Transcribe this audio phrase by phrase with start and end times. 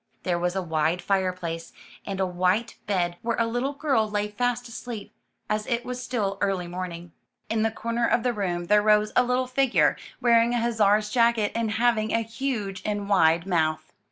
[0.23, 1.73] There was a wide fireplace,
[2.07, 5.13] and a white bed where a little girl lay fast asleep,
[5.47, 7.11] as it was still early morning.
[7.51, 11.51] In the corner of the room there rose a little figure, wearing a hussar's jacket
[11.53, 13.93] and having a huge and wide mouth.